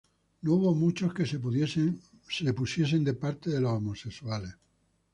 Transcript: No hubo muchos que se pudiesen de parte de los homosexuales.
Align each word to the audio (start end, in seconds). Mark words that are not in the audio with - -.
No 0.41 0.53
hubo 0.55 0.73
muchos 0.73 1.13
que 1.13 1.27
se 1.27 1.37
pudiesen 1.37 2.01
de 3.03 3.13
parte 3.13 3.51
de 3.51 3.61
los 3.61 3.73
homosexuales. 3.73 4.55